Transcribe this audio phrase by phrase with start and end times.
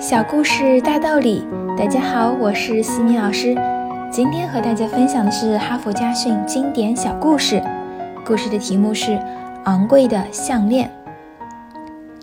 [0.00, 1.44] 小故事大道理，
[1.76, 3.54] 大家好，我是西米老师。
[4.10, 7.62] 今天和大家分享的是哈佛家训经典小故事。
[8.24, 9.10] 故事的题目是
[9.64, 10.90] 《昂贵的项链》。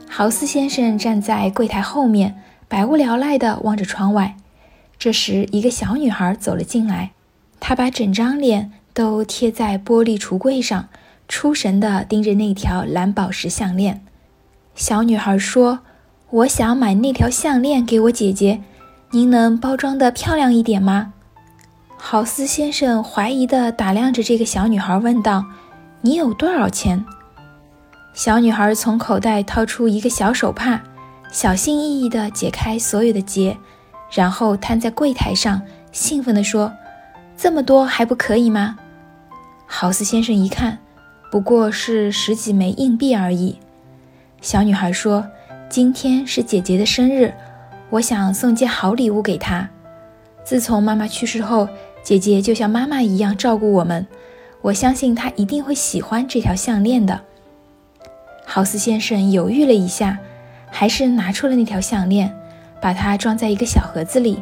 [0.10, 4.36] 豪斯先生站在柜台后面，百无聊赖地望着窗外。
[4.98, 7.12] 这时，一个小女孩走了进来，
[7.60, 10.90] 她把整张脸都贴在玻璃橱柜上，
[11.28, 14.04] 出神地盯着那条蓝宝石项链。
[14.74, 15.82] 小女孩说。
[16.30, 18.62] 我想买那条项链给我姐姐，
[19.12, 21.14] 您能包装的漂亮一点吗？
[21.96, 25.46] 豪斯先生怀疑地打量着这个小女孩，问道
[26.02, 27.06] ：“你有多少钱？”
[28.14, 30.82] 小女孩从口袋掏出一个小手帕，
[31.32, 33.58] 小心翼翼地解开所有的结，
[34.12, 35.62] 然后摊在柜台上，
[35.94, 36.74] 兴奋地说
[37.38, 38.78] ：“这么多还不可以吗？”
[39.66, 40.78] 豪斯先生一看，
[41.32, 43.58] 不过是十几枚硬币而已。
[44.42, 45.26] 小女孩说。
[45.70, 47.34] 今天是姐姐的生日，
[47.90, 49.70] 我想送件好礼物给她。
[50.44, 51.68] 自从妈妈去世后，
[52.02, 54.08] 姐姐就像妈妈一样照顾我们。
[54.62, 57.20] 我相信她一定会喜欢这条项链的。
[58.46, 60.18] 豪斯先生犹豫了一下，
[60.72, 62.34] 还是拿出了那条项链，
[62.82, 64.42] 把它装在一个小盒子里，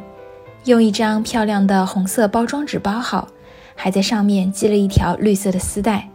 [0.65, 3.27] 用一张漂亮的红色包装纸包好，
[3.75, 6.07] 还在上面系了一条绿色的丝带。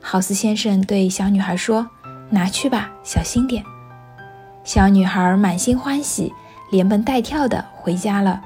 [0.00, 1.86] 豪斯先生对小女孩说
[2.30, 3.62] ：“拿去吧，小心点。”
[4.68, 6.30] 小女孩满心欢喜，
[6.70, 8.38] 连蹦带跳的回家了。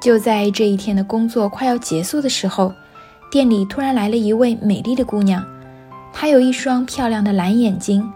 [0.00, 2.72] 就在这一天的工作快要结束的时候，
[3.30, 5.44] 店里突然来了一位美丽的姑娘，
[6.14, 8.10] 她有一双漂亮的蓝眼睛。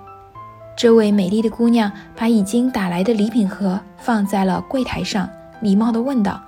[0.74, 5.28] 这位美丽的姑娘把已经打来的礼品盒放在了柜台上，
[5.60, 6.40] 礼貌地问道：“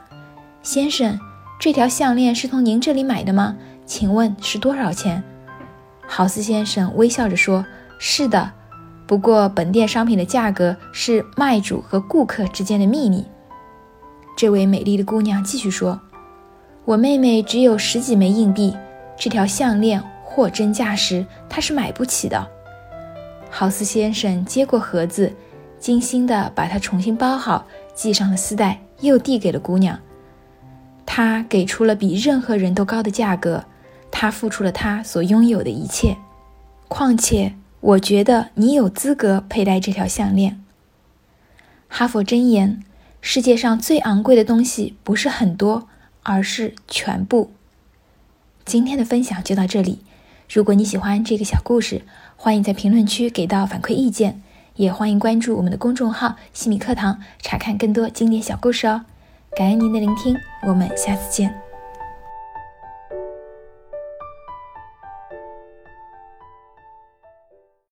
[0.64, 1.20] 先生，
[1.60, 3.54] 这条项链是从您这里买的吗？
[3.84, 5.22] 请问是多少钱？”
[6.08, 7.66] 豪斯先生微笑着说
[8.00, 8.50] ：“是的。”
[9.06, 13.24] 不过，本店商品的价格是卖主和顾客之间的秘密。
[14.34, 16.00] 这位美丽的姑娘继续说
[16.86, 18.74] ：“我妹妹只有十几枚硬币，
[19.16, 22.46] 这条项链货真价实，她是买不起的。”
[23.50, 25.30] 豪斯先生接过盒子，
[25.78, 29.98] 精心地把它重新包好，系上了丝带，又递给了姑娘。
[31.04, 33.62] 他给出了比任何人都高的价格，
[34.10, 36.16] 他付出了他所拥有的一切，
[36.88, 37.54] 况且。
[37.84, 40.58] 我觉得你有资格佩戴这条项链。
[41.86, 42.82] 哈佛箴言：
[43.20, 45.86] 世界上最昂贵的东西不是很多，
[46.22, 47.52] 而是全部。
[48.64, 49.98] 今天的分享就到这里。
[50.50, 52.00] 如果你喜欢这个小故事，
[52.36, 54.40] 欢迎在评论区给到反馈意见，
[54.76, 59.04] 也欢迎关注我们的公众号“西米课堂”，查看更多经典小故事哦。
[59.54, 60.34] 感恩您的聆听，
[60.66, 61.63] 我们下次见。